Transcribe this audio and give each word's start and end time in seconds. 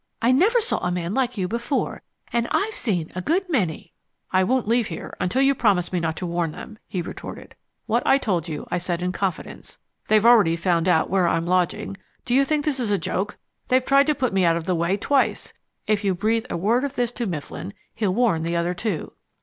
I 0.19 0.31
never 0.31 0.59
saw 0.61 0.79
a 0.79 0.89
man 0.89 1.13
like 1.13 1.37
you 1.37 1.47
before 1.47 2.01
and 2.33 2.47
I've 2.49 2.73
seen 2.73 3.11
a 3.13 3.21
good 3.21 3.47
many." 3.47 3.93
"I 4.33 4.43
won't 4.43 4.67
leave 4.67 4.87
here 4.87 5.13
until 5.19 5.43
you 5.43 5.53
promise 5.53 5.93
me 5.93 5.99
not 5.99 6.15
to 6.17 6.25
warn 6.25 6.53
them," 6.53 6.79
he 6.87 7.03
retorted. 7.03 7.53
"What 7.85 8.01
I 8.03 8.17
told 8.17 8.47
you, 8.49 8.65
I 8.71 8.79
said 8.79 9.03
in 9.03 9.11
confidence. 9.11 9.77
They've 10.07 10.25
already 10.25 10.55
found 10.55 10.87
out 10.87 11.11
where 11.11 11.27
I'm 11.27 11.45
lodging. 11.45 11.97
Do 12.25 12.33
you 12.33 12.43
think 12.43 12.65
this 12.65 12.79
is 12.79 12.89
a 12.89 12.97
joke? 12.97 13.37
They've 13.67 13.85
tried 13.85 14.07
to 14.07 14.15
put 14.15 14.33
me 14.33 14.43
out 14.43 14.57
of 14.57 14.65
the 14.65 14.73
way 14.73 14.97
twice. 14.97 15.53
If 15.85 16.03
you 16.03 16.15
breathe 16.15 16.47
a 16.49 16.57
word 16.57 16.83
of 16.83 16.95
this 16.95 17.11
to 17.11 17.27
Mifflin 17.27 17.71
he'll 17.93 18.11
warn 18.15 18.41
the 18.41 18.55
other 18.55 18.73
two." 18.73 19.11